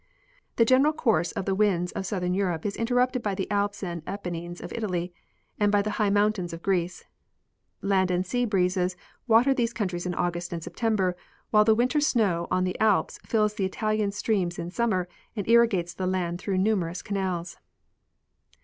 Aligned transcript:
The 0.55 0.65
general 0.65 0.93
course 0.93 1.31
of 1.33 1.45
the 1.45 1.53
winds 1.53 1.91
of 1.91 2.07
southern 2.07 2.33
Europe 2.33 2.65
is 2.65 2.75
inter 2.75 2.95
rupted 2.95 3.21
by 3.21 3.35
the 3.35 3.45
Alps 3.51 3.83
and 3.83 4.01
Apennines 4.07 4.59
in 4.59 4.67
Italy, 4.71 5.13
and 5.59 5.71
by 5.71 5.83
the 5.83 5.91
high 6.01 6.09
mountains 6.09 6.53
in 6.53 6.59
Greece. 6.61 7.03
Land 7.83 8.09
and 8.09 8.25
sea 8.25 8.45
breezes 8.45 8.97
water 9.27 9.53
these 9.53 9.73
coun 9.73 9.89
tries 9.89 10.07
in 10.07 10.15
August 10.15 10.51
and 10.53 10.63
September, 10.63 11.15
while 11.51 11.65
the 11.65 11.75
winter 11.75 12.01
snow 12.01 12.47
on 12.49 12.63
the 12.63 12.79
Alps 12.79 13.19
fills 13.27 13.53
the 13.53 13.65
Italian 13.65 14.11
streams 14.11 14.57
in 14.57 14.71
summer 14.71 15.07
and 15.35 15.47
irrigates 15.47 15.93
the 15.93 16.07
land 16.07 16.41
through 16.41 16.57
numerous 16.57 17.03
canals. 17.03 17.57